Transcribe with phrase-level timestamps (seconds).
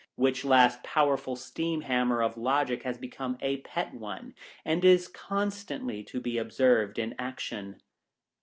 [0.25, 4.33] —which last powerful steam hammer of logic has become a pet one,
[4.65, 7.79] and is constantly to be observed in action.